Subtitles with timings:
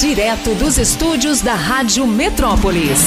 [0.00, 2.98] Direto dos estúdios da Rádio Metrópolis.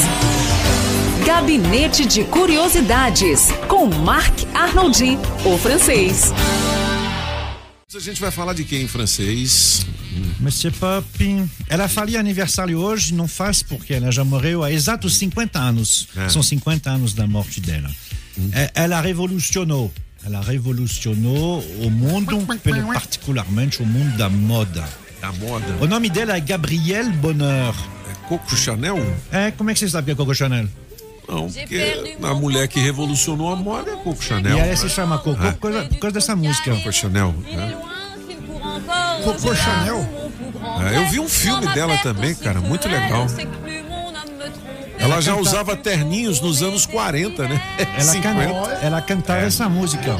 [1.23, 5.15] Gabinete de Curiosidades, com Marc Arnoldi,
[5.45, 6.33] o francês.
[7.95, 9.85] A gente vai falar de quem em francês?
[10.39, 11.47] Monsieur Popin.
[11.67, 16.07] Ela faria aniversário hoje, não faz porque ela já morreu há exatos 50 anos.
[16.17, 16.27] É.
[16.27, 17.89] São 50 anos da morte dela.
[18.51, 19.93] É, Ela revolucionou.
[20.25, 22.45] Ela revolucionou o mundo,
[22.93, 24.89] particularmente o mundo da moda.
[25.21, 25.65] Da moda.
[25.81, 27.75] O nome dela é Gabrielle Bonheur.
[28.09, 28.97] É Coco Chanel?
[29.31, 30.67] É, como é que você sabe que é Coco Chanel?
[31.27, 34.57] Não, porque a mulher que revolucionou a moda é Coco Chanel.
[34.57, 36.73] E ela se chama Coco por causa, por causa dessa música.
[36.75, 37.33] Coco Chanel.
[37.51, 37.77] né?
[39.23, 40.07] Coco Chanel?
[40.91, 43.27] É, eu vi um filme dela também, cara, muito legal.
[44.97, 47.61] Ela já usava terninhos nos anos 40, né?
[47.77, 48.21] Ela, 50.
[48.21, 50.13] can, ela cantava essa música.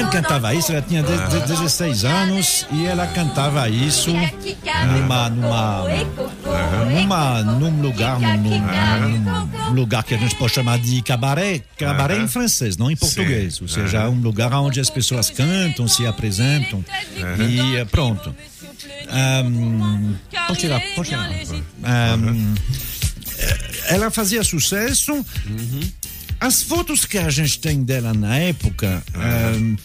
[0.00, 4.10] Quando cantava isso, ela tinha de- de- 16 anos e ela cantava isso
[4.96, 5.84] numa, numa,
[6.90, 12.16] numa, num lugar, num, num- num lugar que a gente pode chamar de cabaré, cabaré
[12.18, 13.60] em francês, não em português.
[13.60, 16.84] Ou seja, um lugar onde as pessoas cantam, se apresentam
[17.38, 18.34] e eh, pronto.
[19.10, 20.14] Ahm,
[20.46, 21.30] pode tirar, pode tirar.
[21.82, 22.54] Ahm,
[23.88, 25.24] ela fazia sucesso.
[26.40, 29.76] As fotos que a gente tem dela na época ahm,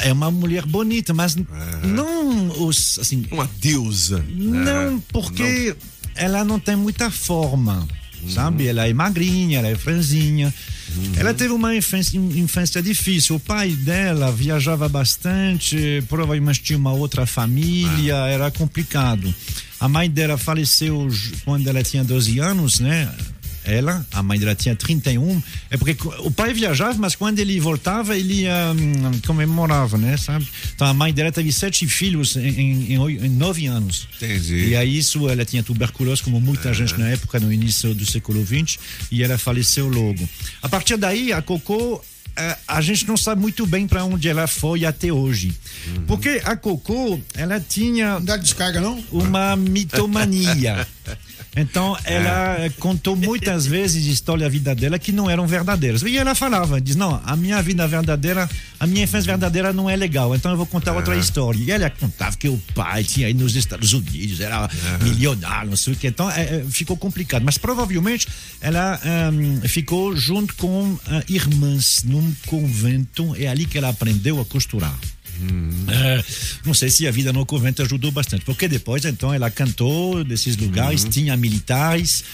[0.00, 1.36] é uma mulher bonita, mas
[1.82, 4.24] não os assim, Uma deusa.
[4.28, 5.76] não porque
[6.14, 7.86] ela não tem muita forma,
[8.28, 8.66] sabe?
[8.66, 10.52] Ela é magrinha, ela é franzinha.
[11.16, 13.36] Ela teve uma infância, infância difícil.
[13.36, 19.34] O pai dela viajava bastante, provavelmente tinha uma outra família, era complicado.
[19.80, 21.08] A mãe dela faleceu
[21.44, 23.10] quando ela tinha 12 anos, né?
[23.64, 25.42] Ela, a mãe dela tinha 31.
[25.70, 30.16] É porque o pai viajava, mas quando ele voltava, ele hum, comemorava, né?
[30.16, 30.46] Sabe?
[30.74, 34.08] Então a mãe dela teve sete filhos em, em, em nove anos.
[34.16, 34.68] Entendi.
[34.68, 38.44] E aí isso, ela tinha tuberculose, como muita gente na época, no início do século
[38.44, 38.78] XX,
[39.10, 40.28] e ela faleceu logo.
[40.60, 42.04] A partir daí, a Coco,
[42.36, 45.52] eh, a gente não sabe muito bem para onde ela foi até hoje.
[46.06, 49.02] Porque a Coco, ela tinha Não dá descarga, não?
[49.12, 50.86] uma mitomania.
[51.54, 52.70] Então, ela É.
[52.70, 56.00] contou muitas vezes histórias da vida dela que não eram verdadeiras.
[56.02, 58.48] E ela falava, diz, não, a minha vida verdadeira,
[58.80, 60.94] a minha infância verdadeira não é legal, então eu vou contar É.
[60.94, 61.58] outra história.
[61.62, 64.64] E ela contava que o pai tinha ido nos Estados Unidos, era
[65.00, 65.04] É.
[65.04, 66.06] milionário, não sei o que.
[66.06, 67.42] Então, eh, eh, ficou complicado.
[67.44, 68.26] Mas provavelmente
[68.60, 74.44] ela ehm, ficou junto com eh, irmãs num convento, é ali que ela aprendeu a
[74.46, 74.94] costurar.
[75.88, 76.24] É,
[76.64, 80.56] não sei se a vida no convento ajudou bastante, porque depois então ela cantou desses
[80.56, 82.24] lugares, tinha militares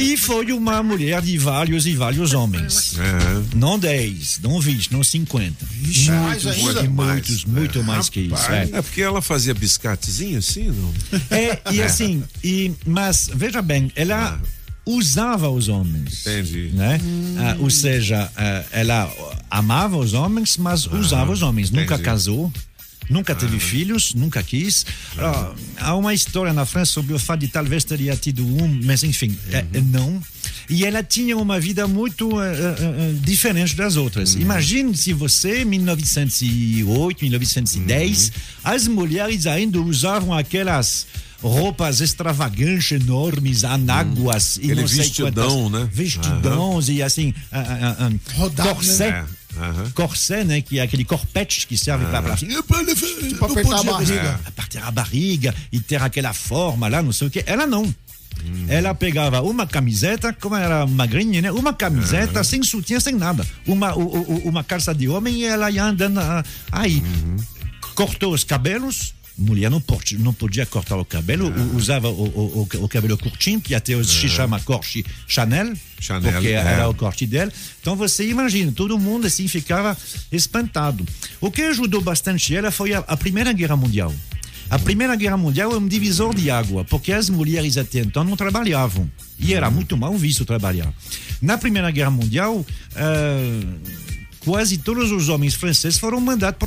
[0.00, 2.94] e foi uma mulher de vários e vários homens.
[2.98, 3.56] É.
[3.56, 5.66] Não 10, não 20, não 50.
[5.70, 6.80] Vixe, mais muitos, ainda?
[6.80, 8.50] e muitos, muito mais que isso.
[8.50, 8.68] É.
[8.72, 10.94] É porque ela fazia biscatezinho assim, não?
[11.30, 14.40] É, e assim, e, mas veja bem, ela
[14.86, 16.26] usava os homens.
[16.26, 16.70] Entendi.
[16.72, 16.98] Né?
[17.38, 19.12] Ah, ou seja, ah, ela
[19.50, 21.70] amava os homens, mas usava os homens.
[21.70, 22.02] Nunca entendi.
[22.02, 22.50] casou.
[23.10, 24.86] Nunca teve filhos, nunca quis.
[25.18, 29.02] Ah, há uma história na França sobre o fato de talvez teria tido um, mas
[29.02, 30.22] enfim, é, é não.
[30.68, 32.46] E ela tinha uma vida muito eh,
[32.78, 34.34] eh, diferente das outras.
[34.36, 38.32] Imagine se você, em 1908, 1910,
[38.62, 41.06] as mulheres ainda usavam aquelas
[41.42, 45.88] roupas extravagantes, enormes, anáguas e Aquele não sei vestidão, quantas- né?
[45.92, 49.10] Vestidões e assim, ah, ah, ah, Rodado, corset.
[49.10, 49.26] né?
[49.56, 49.90] Aham.
[49.94, 50.60] Corset, né?
[50.60, 52.36] Que é aquele corpete que serve para para
[53.38, 54.40] Pra apertar a barriga.
[54.46, 57.42] apertar a barriga e ter aquela forma lá, não sei o que.
[57.46, 57.92] Ela não.
[58.68, 61.52] Ela pegava uma camiseta, como era magrinha, né?
[61.52, 63.46] Uma camiseta sem sutiã, sem nada.
[63.66, 67.02] Uma, o- o- uma calça de homem e ela ia andando ah, aí.
[67.94, 69.14] Cortou os cabelos.
[69.40, 73.16] Mulher não, pode, não podia cortar o cabelo, u- usava o, o, o, o cabelo
[73.16, 76.52] curtinho, que até hoje se chama corte Chanel, Chanel, porque é.
[76.52, 77.50] era o corte dela.
[77.80, 79.96] Então você imagina, todo mundo assim ficava
[80.30, 81.06] espantado.
[81.40, 84.14] O que ajudou bastante ela foi a, a Primeira Guerra Mundial.
[84.68, 88.36] A Primeira Guerra Mundial é um divisor de água, porque as mulheres até então não
[88.36, 89.10] trabalhavam.
[89.38, 90.92] E era muito mal visto trabalhar.
[91.40, 92.64] Na Primeira Guerra Mundial,
[92.94, 93.60] ah,
[94.40, 96.58] quase todos os homens franceses foram mandados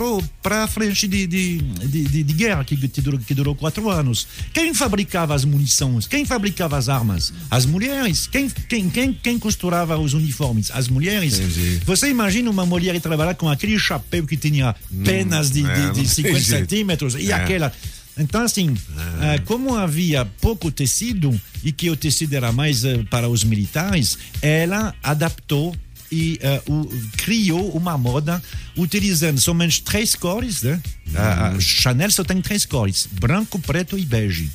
[0.41, 4.27] para a frente de, de, de, de- guerra, que, que durou, que durou quatro anos.
[4.53, 6.07] Quem fabricava as munições?
[6.07, 7.33] Quem fabricava as armas?
[7.49, 8.27] As mulheres.
[8.27, 10.69] Quem, quem, quem, quem costurava os uniformes?
[10.71, 11.39] As mulheres.
[11.39, 11.81] Entendi.
[11.85, 15.93] Você imagina uma mulher trabalhar com aquele chapéu que tinha penas de, é, de, não
[15.93, 16.59] de tem 50 jeito.
[16.59, 17.33] centímetros e É.
[17.33, 17.73] aquela.
[18.15, 18.75] Então, assim,
[19.19, 21.33] ah, como havia pouco tecido
[21.63, 25.75] e que o tecido era mais eh, para os militares, ela adaptou
[26.13, 26.87] e uh, o,
[27.17, 28.41] criou uma moda
[28.77, 30.79] utilizando somente três cores, né?
[31.15, 34.49] A- A Chanel só tem três cores: branco, preto e bege.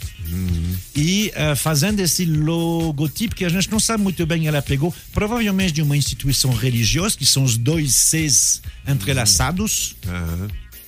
[0.95, 5.73] E uh, fazendo esse logotipo que a gente não sabe muito bem, ela pegou provavelmente
[5.73, 9.97] de uma instituição religiosa, que são os dois Cs entrelaçados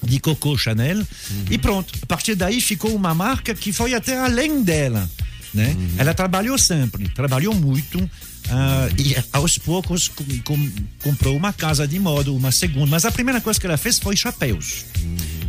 [0.02, 1.06] de Coco Chanel
[1.50, 1.92] e pronto.
[2.02, 5.08] A partir daí ficou uma marca que foi até além dela,
[5.54, 5.74] né?
[5.98, 7.98] Ela trabalhou sempre, trabalhou muito
[8.48, 10.70] ah, e aos poucos com- com-
[11.02, 12.86] comprou uma casa de moda, uma segunda.
[12.86, 14.84] Mas a primeira coisa que ela fez foi chapéus.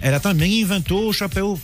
[0.01, 1.59] Ela também inventou o chapéu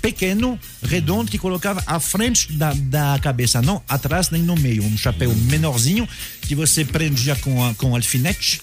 [0.00, 4.84] pequeno, redondo, que colocava à frente da, da cabeça, não atrás nem no meio.
[4.84, 6.08] Um chapéu menorzinho
[6.42, 8.60] que você prendia com, a, com alfinete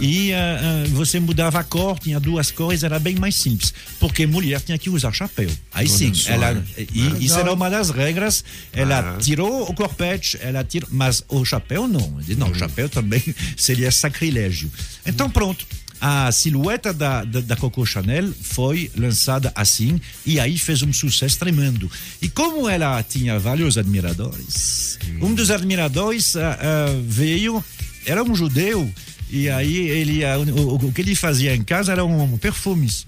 [0.00, 3.72] e ah, ah, você mudava a cor, tinha duas cores, era bem mais simples.
[3.98, 5.50] Porque mulher tinha que usar chapéu.
[5.72, 6.64] Aí sim, só, ela, né?
[6.76, 8.44] e, isso era uma das regras.
[8.72, 12.18] Ela tirou o corpete, ela tirou, mas o chapéu não.
[12.36, 13.22] Não, o chapéu também
[13.56, 14.70] seria sacrilégio.
[15.04, 15.66] Então pronto.
[16.00, 21.38] A silhueta da, da, da Coco Chanel foi lançada assim e aí fez um sucesso
[21.38, 21.90] tremendo.
[22.22, 27.62] E como ela tinha vários admiradores, um dos admiradores ah, ah, veio,
[28.06, 28.90] era um judeu,
[29.30, 33.06] e aí ele, o, o que ele fazia em casa era um, perfumes.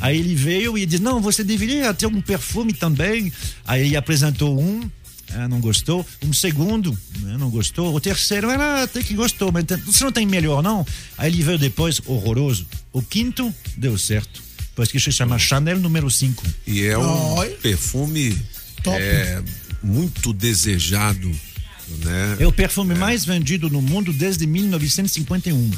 [0.00, 3.32] Aí ele veio e disse: Não, você deveria ter um perfume também.
[3.64, 4.88] Aí ele apresentou um,
[5.32, 6.06] ah, não gostou.
[6.22, 7.94] Um segundo, né, não gostou.
[7.94, 10.86] O terceiro, ela até que gostou, mas você não tem melhor, não?
[11.18, 12.66] Aí ele veio depois, horroroso.
[12.92, 14.42] O quinto, deu certo.
[14.74, 16.44] Pois que se chama Chanel número 5.
[16.66, 17.48] E é um Oi.
[17.62, 18.38] perfume
[18.82, 18.96] Top.
[19.00, 19.42] é,
[19.82, 21.30] muito desejado,
[22.04, 22.36] né?
[22.40, 25.70] É o perfume mais vendido no mundo desde 1951.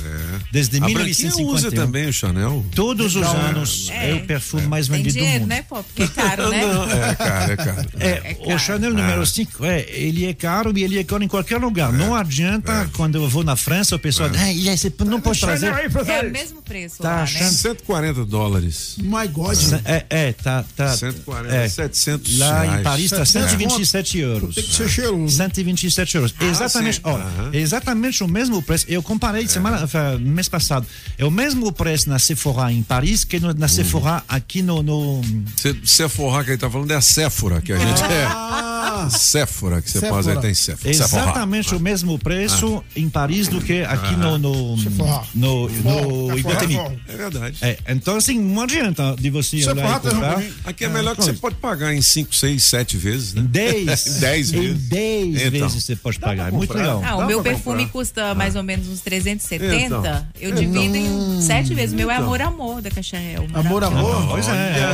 [0.51, 1.49] Desde A Branquinha 1951.
[1.55, 2.65] usa também o Chanel.
[2.75, 3.49] Todos os Legal, né?
[3.51, 5.49] anos é, o perfume mais Tem vendido do dinheiro, mundo.
[5.51, 5.83] né, pô?
[5.83, 6.61] Porque é caro, né?
[6.67, 7.89] Não, é caro, é caro.
[8.01, 8.59] É, É o caro.
[8.59, 11.93] Chanel número 5, é, ele é caro e ele é caro em qualquer lugar.
[11.93, 15.67] Não adianta, quando eu vou na França, o pessoal diz, "Ah, você não pode trazer.
[15.69, 17.23] É o mesmo preço Tá lá, né?
[17.23, 18.97] achando- 140 dólares.
[18.99, 19.57] My God.
[19.85, 20.65] É, é, tá.
[20.77, 21.69] tá 140, é.
[21.69, 22.81] 700 Lá reais.
[22.81, 24.55] em Paris está 700 127 euros.
[24.55, 25.37] Tem que ser cheiroso.
[25.37, 26.35] 127 euros.
[26.41, 27.01] exatamente, sim.
[27.05, 27.51] ó, Aham.
[27.53, 28.85] exatamente o mesmo preço.
[28.89, 30.87] Eu comparei semana, enfin, mês passado.
[31.17, 35.21] É o mesmo preço na Sephora em Paris que no- na Sephora aqui no, no
[35.57, 38.78] Se- Sephora que ele tá falando é a Séfora que a gente Ah, é.
[39.11, 40.23] Séfora que você Sephora.
[40.23, 40.95] pode aí tem Séfora.
[40.95, 41.23] Sephora.
[41.23, 45.23] exatamente o mesmo preço em Paris do que aqui no no Sephora.
[45.35, 46.77] no, no Sephora Iguatemi.
[46.77, 46.97] é.
[47.09, 47.59] É verdade.
[47.63, 50.43] É, então assim, não adianta de você Sephora olhar e comprar.
[50.65, 53.43] Aqui é melhor que você pode pagar em 5, 6, 7 vezes, né?
[53.49, 54.89] 10 Dez em vezes.
[54.89, 55.51] 10 Então.
[55.69, 56.49] vezes você pode pagar.
[56.49, 57.03] É muito legal.
[57.05, 57.93] Ah, o Dá meu perfume comprar.
[57.93, 59.85] custa mais ou menos uns 370.
[59.87, 60.27] Então.
[60.41, 61.93] Eu divido em sete vezes.
[61.93, 63.47] O meu é Amor Amor da Cacharel.
[63.55, 64.29] amor, amor.
[64.29, 64.93] Pois é.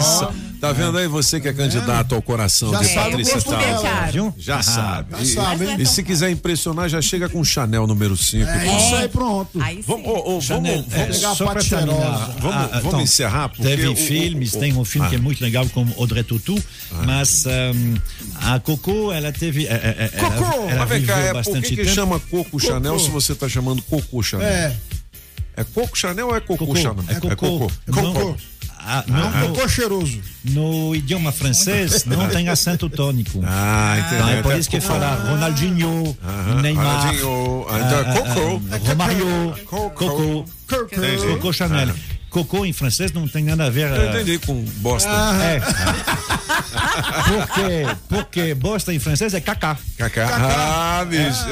[0.61, 4.13] Tá vendo aí você que é candidato ao coração de Patrícia perfume é caro.
[4.13, 4.35] Viu?
[4.39, 5.09] Já Ah, sabe.
[5.17, 5.77] já E- sabe, hein?
[5.81, 8.49] E se quiser impressionar, já chega com Chanel número 5.
[8.49, 9.61] É isso aí, pronto.
[9.61, 9.83] Aí.
[9.87, 11.95] Vamos, Chanel, vamos, é, vamos, pegar a só para parte terminar.
[11.95, 12.35] cheirosa.
[12.41, 15.11] Vamos- Ah, vamos então, encerrar, porque Teve o- filmes, o- tem um filme Ah.
[15.11, 16.59] que é muito legal como Audrey Tautou,
[17.05, 17.95] mas hum,
[18.43, 19.67] a Coco, ela teve.
[19.67, 20.35] é, é, é, Coco!
[20.45, 24.23] Ela, ela cá, viveu é, por que, chama Coco Chanel se você tá chamando Coco
[24.23, 24.47] Chanel?
[24.49, 24.77] É,
[25.57, 27.05] É Coco Chanel ou é Coco, Coco, Chanel?
[27.07, 27.71] é Coco.
[27.87, 28.37] Cocô.
[28.87, 30.21] Ah, Não, no, cocô cheiroso.
[30.45, 33.41] no, idioma francês não tem acento tônico.
[33.43, 34.15] Ah, entendi.
[34.17, 38.63] Então é por isso que fala Ronaldinho, Aham, Neymar, Ronaldinho, ah, então é ah, Coco.
[38.71, 40.45] ah, Romario, Coco.
[40.69, 41.95] Coco, Chanel.
[42.29, 43.89] Coco em francês não tem nada a ver.
[43.91, 45.09] Eu ah, entendi com bosta.
[45.09, 45.61] É.
[47.29, 49.79] porque, porque bosta em francês é cacá.
[49.97, 50.29] Cacá.
[50.31, 51.47] Ah, bicho.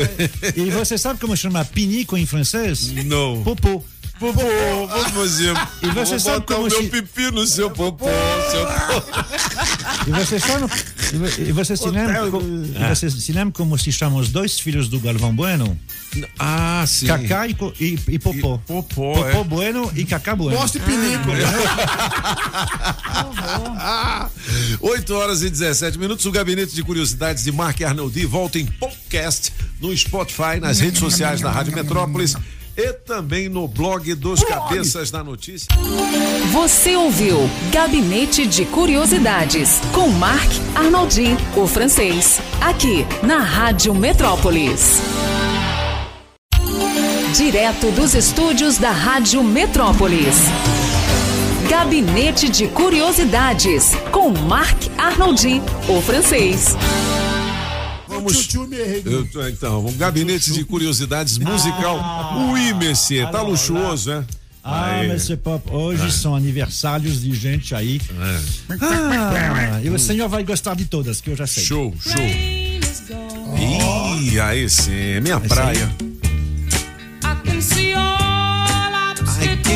[0.56, 2.92] E você sabe como chama pinico em francês?
[3.04, 3.42] Não.
[3.44, 3.82] Popô.
[4.22, 5.52] Popô, fazer.
[5.82, 8.06] E você vou botar como o meu se- pipi no seu popô.
[8.50, 8.62] Seu...
[10.06, 10.66] E você sabe,
[11.12, 14.28] e vo- e você se lembra, co- e você se lembra como se chamam os
[14.30, 15.76] dois filhos do Galvão Bueno?
[16.38, 17.06] Ah, sim.
[17.06, 18.38] Cacá e, e, e Popô.
[18.38, 19.44] E Popô, Popô é.
[19.44, 20.58] Bueno e Cacá Bueno.
[20.58, 21.28] Mostre pinico.
[24.80, 26.24] 8 horas e 17 minutos.
[26.26, 31.40] O Gabinete de Curiosidades de Mark Arnoldi volta em podcast no Spotify, nas redes sociais
[31.40, 32.36] da Rádio Metrópolis
[32.76, 35.68] e também no blog dos Cabeças da Notícia.
[36.52, 37.38] Você ouviu
[37.70, 45.00] Gabinete de Curiosidades com Marc Arnoldi, o francês, aqui na Rádio Metrópolis.
[47.36, 50.36] Direto dos estúdios da Rádio Metrópolis.
[51.68, 56.76] Gabinete de Curiosidades com Marc Arnoldi, o francês.
[58.22, 59.34] Vamos.
[59.34, 61.98] Eu então, um gabinete de curiosidades musical.
[62.52, 64.24] Oui, Messier, tá luxuoso, né?
[64.64, 65.68] Ah, mas é pop.
[65.72, 68.00] Hoje são aniversários de gente aí.
[68.80, 71.64] Ah, e o senhor vai gostar de todas, que eu já sei.
[71.64, 72.22] Show, show.
[73.58, 75.90] Ih, aí sim, minha praia.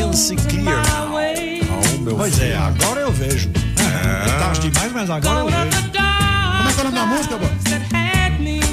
[0.07, 1.15] can see clear now.
[1.15, 2.63] Oh, meu Pois é, filho.
[2.63, 3.51] agora eu vejo.
[3.79, 5.91] É tarde demais, mas agora eu vejo.
[5.93, 8.16] Como é que é o nome da música, pô?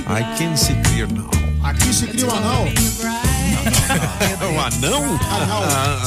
[0.07, 1.29] I can see clear now.
[1.63, 2.67] Aqui se cria o anal.
[4.41, 5.19] É um anão?
[5.25, 6.01] Ah,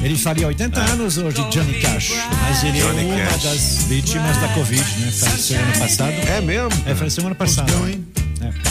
[0.02, 2.12] Ele faria 80 anos hoje, Johnny Cash.
[2.42, 3.42] Mas ele Johnny é uma Cash.
[3.42, 5.10] das vítimas da Covid, né?
[5.12, 6.10] Faleceu ano passado.
[6.12, 6.70] É mesmo?
[6.86, 7.70] É, faleceu ano passado.
[7.88, 8.06] Hein?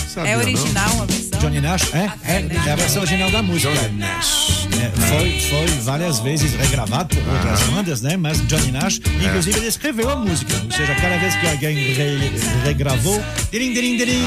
[0.07, 0.41] Sabia É não.
[0.43, 1.39] original a versão?
[1.39, 3.71] Johnny Nash, é, é, é a versão original da música.
[3.73, 4.58] Johnny Nash.
[4.81, 8.15] É, foi, foi várias vezes regravado por outras bandas, né?
[8.15, 10.53] Mas Johnny Nash, inclusive, ele escreveu a música.
[10.63, 12.31] Ou seja, cada vez que alguém re-
[12.63, 13.21] regravou,
[13.51, 14.21] dirim, dirim, dirim,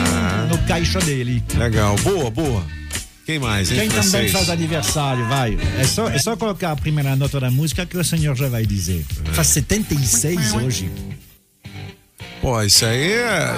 [0.50, 1.42] no caixa dele.
[1.54, 1.96] Legal.
[2.02, 2.62] Boa, boa.
[3.24, 5.56] Quem mais, hein, Quem também faz aniversário, vai.
[5.78, 8.66] É só, é só colocar a primeira nota da música que o senhor já vai
[8.66, 9.04] dizer.
[9.32, 10.90] Faz 76 hoje.
[12.42, 13.54] Pô, isso aí é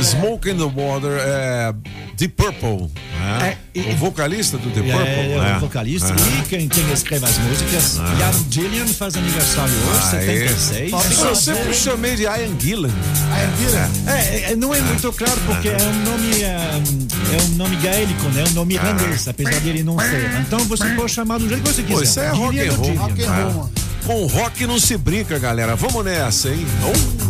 [0.00, 1.74] Smoke in the Water, é
[2.16, 2.88] Deep Purple.
[3.18, 3.56] né?
[3.74, 5.08] É, e- o vocalista do Deep Purple.
[5.08, 5.56] É, é né?
[5.56, 6.12] o vocalista.
[6.12, 6.38] É.
[6.38, 10.48] E quem, quem escreve as músicas, Ian Gillian faz aniversário hoje, Aí.
[10.48, 11.10] 76.
[11.10, 12.90] Isso eu sempre chamei de Ian Gillan.
[13.32, 13.90] Aí, vira.
[14.06, 18.28] É, é, não é muito claro porque é um nome é, é um nome gaélico,
[18.28, 18.44] né?
[18.50, 20.30] Um nome irlandês, apesar de ele não ser.
[20.40, 21.96] Então você pode chamar do jeito que você quiser.
[21.96, 22.94] Pô, isso é rock and roll.
[22.94, 23.70] Rock and roll, mano.
[24.06, 25.74] Com rock não se brinca, galera.
[25.74, 26.64] Vamos nessa, hein?
[26.84, 27.29] Oh.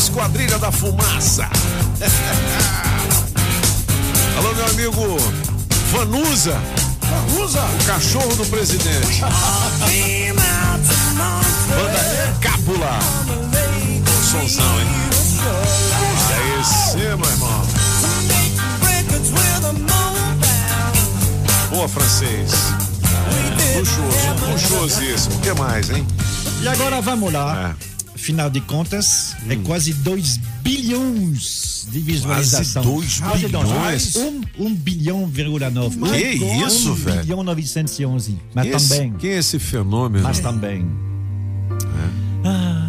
[0.00, 1.44] Esquadrilha da Fumaça.
[4.38, 5.18] Alô, meu amigo
[5.92, 6.58] Vanusa,
[7.38, 7.60] Usa.
[7.60, 9.20] o cachorro do presidente.
[11.68, 12.98] Banda Cápula.
[14.30, 14.86] Sonzão, hein?
[16.30, 17.62] Aí sim, meu irmão.
[21.68, 22.52] Boa, francês.
[23.76, 25.34] Luxuoso, luxuosíssimo.
[25.34, 26.06] O que mais, hein?
[26.62, 27.74] E agora vamos lá.
[27.86, 27.89] É.
[28.20, 32.82] Final de contas, é quase 2 bilhões de visualização.
[32.82, 33.64] Quase dois.
[33.72, 34.16] bilhões?
[34.16, 35.96] Um, um bilhão, vírgula nove.
[35.98, 37.20] Que um, isso, um velho?
[37.22, 38.38] bilhão 911.
[38.54, 39.12] Mas Esse- também.
[39.14, 40.22] Quem é esse fenômeno?
[40.22, 40.86] Mas também.
[42.44, 42.86] Ah,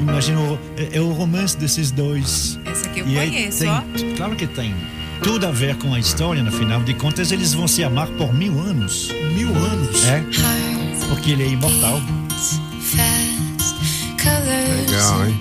[0.00, 0.40] imagina,
[0.76, 2.58] é, é o romance desses dois.
[2.72, 3.82] Esse aqui eu E conheço, tem- ó.
[4.16, 4.74] Claro que tem.
[5.22, 8.32] Tudo a ver com a história, no final de contas, eles vão se amar por
[8.32, 9.10] mil anos.
[9.36, 10.04] Mil anos.
[10.06, 10.24] É?
[11.08, 12.00] Porque ele é imortal.
[15.00, 15.40] Legal, hein?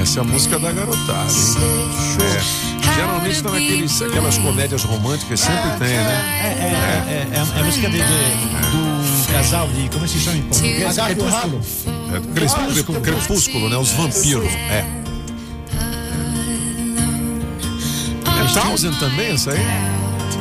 [0.00, 1.56] Essa é a música da garotada, hein?
[2.36, 2.94] É.
[2.94, 6.40] Geralmente estão aqueles, aquelas comédias românticas, sempre tem, né?
[6.42, 9.88] É, é, é, é, é a música de, de- do casal de.
[9.90, 10.96] Como se chama em português?
[10.96, 11.60] Crepúsculo.
[12.14, 13.76] É crepúsculo, crepúsculo, né?
[13.76, 14.52] Os vampiros.
[14.70, 14.84] É.
[18.40, 19.58] É Townsend também, essa aí?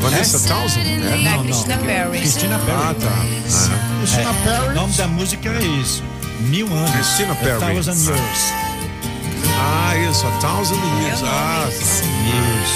[0.01, 0.87] Vanessa Townsend?
[0.87, 1.17] É?
[1.17, 1.43] Não, não.
[1.43, 2.19] Christina Perry.
[2.19, 2.77] Christina Perry.
[2.79, 3.07] Ah, tá.
[3.09, 3.99] Ah.
[3.99, 4.75] Christina O Perry.
[4.75, 6.03] nome da música é isso.
[6.39, 6.91] Mil anos.
[6.91, 7.63] Christina Perry.
[7.63, 8.53] A thousand years.
[9.59, 11.23] Ah, isso, a Thousand Years.
[11.23, 11.67] Ah,
[12.27, 12.71] Years.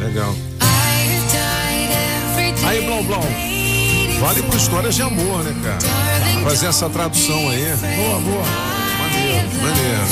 [0.00, 0.34] Legal.
[2.64, 3.24] Aí, Blau Blau.
[4.20, 5.78] Vale por histórias de amor, né, cara?
[6.44, 7.74] Fazer essa tradução aí.
[7.96, 8.44] Boa, boa.
[8.98, 10.06] Maneiro, maneiro.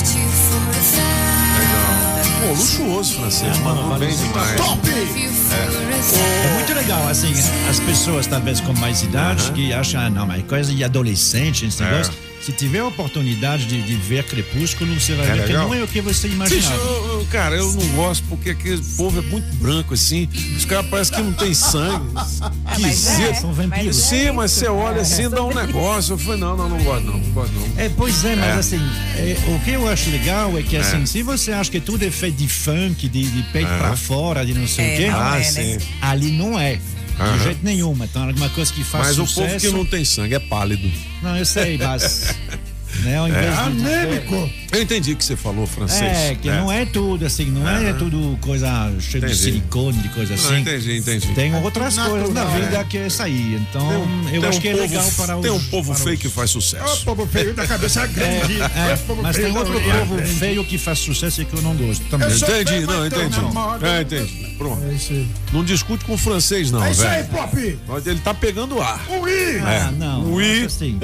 [2.40, 3.58] Pô, luxuoso, francês.
[3.58, 4.56] Mandou vale bem demais.
[4.56, 4.80] Top!
[4.88, 7.32] É muito legal, assim,
[7.68, 11.82] as pessoas talvez com mais idade que acham, ah, não, mas coisa de adolescente, esse
[11.82, 12.29] É.
[12.40, 15.68] Se tiver a oportunidade de, de ver Crepúsculo, você vai É ver que legal?
[15.68, 16.74] não é o que você imaginava.
[16.74, 20.26] eu- cara, eu não gosto porque aquele povo é muito branco assim.
[20.56, 22.06] Os caras parecem que não tem sangue.
[22.80, 23.28] mas Esquisito.
[23.30, 23.84] é, são vampiros.
[23.84, 26.14] mas Sim, mas você olha assim, dá um negócio.
[26.14, 27.68] Eu falei, não, não, não gosto não, não gosto não.
[27.76, 28.52] É, pois é, mas É.
[28.58, 28.80] assim,
[29.16, 32.10] é, o que eu acho legal é que assim, se você acha que tudo é
[32.10, 35.38] feito de funk, de, de peito pra fora, de não sei É, o quê, Ah,
[35.38, 35.78] é, né?
[36.00, 36.80] ali não é.
[37.20, 37.36] Aham.
[37.36, 37.96] De jeito nenhum.
[38.02, 39.48] Então, alguma coisa que faz Mas o sucesso.
[39.48, 40.90] povo que não tem sangue é pálido.
[41.22, 42.34] Não, eu sei, mas.
[43.04, 44.50] né, dizer- Anêmico.
[44.72, 46.00] Eu entendi o que você falou, francês.
[46.16, 47.98] É, que não é tudo assim, não é Aham.
[47.98, 50.60] tudo coisa cheia de silicone, de coisa Não, assim.
[50.60, 51.26] entendi, entendi.
[51.34, 52.60] Tem outras Natural, coisas na é.
[52.60, 53.54] vida que é isso aí.
[53.56, 53.90] Então,
[54.32, 55.42] eu Tem acho um que é povo- legal para os.
[55.42, 57.04] Tem um povo feio os- que faz sucesso.
[57.04, 58.60] povo feio da cabeça grande.
[58.62, 61.74] É, povo mas tem outro orelha povo feio que faz sucesso e que eu não
[61.74, 62.28] gosto também.
[62.30, 63.36] Entendi, não, entendi.
[63.82, 64.54] É, entendi.
[64.56, 64.84] Pronto.
[64.88, 65.26] É isso aí.
[65.52, 67.24] Não discute com o francês, não, É isso aí.
[67.24, 67.78] Pop.
[67.88, 69.00] Mas Ele tá pegando ar.
[69.08, 69.58] Ui!
[69.64, 70.32] Ah, não.
[70.32, 70.58] Oui.
[70.58, 70.98] acho Assim,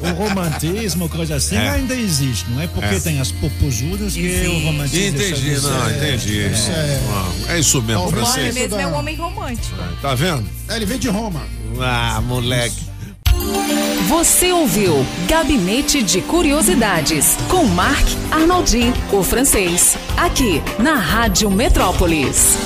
[0.00, 1.68] o romantismo, coisa assim, É.
[1.70, 2.50] ainda existe.
[2.50, 3.03] Não é porque É.
[3.04, 5.08] tem as popozudas que o romantismo.
[5.08, 5.96] Entendi, deixa de não, ser.
[5.96, 6.50] entendi.
[7.48, 8.54] Ah, É isso mesmo, É o francês.
[8.54, 9.76] mesmo é um homem romântico.
[10.00, 10.44] Tá vendo?
[10.68, 11.42] É, Ele vem de Roma.
[11.80, 12.82] Ah, moleque.
[14.08, 22.56] Você ouviu Gabinete de Curiosidades com Marc Arnoldi, o francês, aqui na Rádio Metrópolis.